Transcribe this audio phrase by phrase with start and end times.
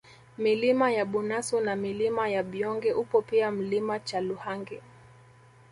[0.37, 4.81] Milima ya Bunasu na Milima ya Byonge upo pia Mlima Chaluhangi